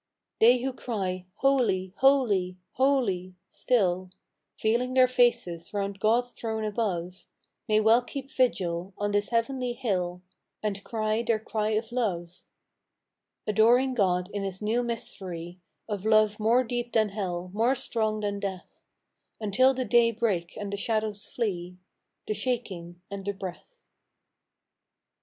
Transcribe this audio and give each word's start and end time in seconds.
They 0.39 0.61
who 0.63 0.73
cry" 0.73 1.27
Holy, 1.43 1.93
Holy, 1.97 2.57
Holy," 2.71 3.35
still 3.51 4.09
Veiling 4.59 4.95
their 4.95 5.07
faces 5.07 5.75
round 5.75 5.99
God's 5.99 6.31
Throne 6.31 6.63
above, 6.65 7.23
May 7.69 7.79
well 7.81 8.01
keep 8.01 8.31
vigil 8.31 8.95
on 8.97 9.11
this 9.11 9.29
heavenly 9.29 9.73
hill 9.73 10.23
And 10.63 10.83
cry 10.83 11.21
their 11.21 11.37
cry 11.37 11.73
of 11.73 11.91
love. 11.91 12.41
182 13.45 13.63
FROM 13.63 13.75
QUEENS' 13.75 13.75
GARDENS. 13.75 13.93
Adoring 13.93 13.93
God 13.93 14.29
in 14.33 14.43
His 14.43 14.61
new 14.63 14.81
mystery 14.81 15.59
Of 15.87 16.03
Love 16.03 16.39
more 16.39 16.63
deep 16.63 16.93
than 16.93 17.09
hell, 17.09 17.51
more 17.53 17.73
s 17.73 17.87
death: 17.87 18.79
Until 19.39 19.75
the 19.75 19.85
day 19.85 20.09
break 20.09 20.57
and 20.57 20.73
the 20.73 20.77
shadows 20.77 21.25
flee, 21.25 21.77
The 22.25 22.33
Shaking 22.33 22.99
and 23.11 23.23
the 23.23 23.33
Breath. 23.33 23.85